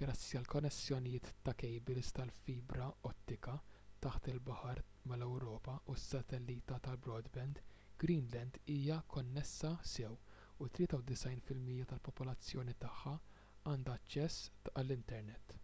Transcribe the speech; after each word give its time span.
grazzi 0.00 0.34
għal 0.38 0.48
konnessjonijiet 0.54 1.28
ta' 1.46 1.52
kejbils 1.60 2.10
tal-fibra 2.18 2.88
ottika 3.10 3.54
taħt 4.06 4.28
il-baħar 4.32 4.82
mal-ewropa 5.12 5.76
u 5.94 5.96
s-satellita 6.02 6.80
tal-broadband 6.88 7.62
greenland 8.04 8.60
hija 8.76 8.98
konnessa 9.16 9.72
sew 9.94 10.12
u 10.66 10.70
93% 10.82 11.88
tal-popolazzjoni 11.96 12.76
tagħha 12.86 13.16
għandha 13.16 13.98
aċċess 14.02 14.78
għall-internet 14.82 15.60